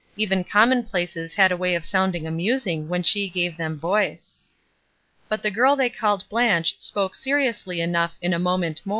[0.17, 4.35] Even commonplaces had a way of sounding amusing when she gave them voice.
[5.29, 8.89] But the girl they called "Blanche" spoke seriously enough in a moment more.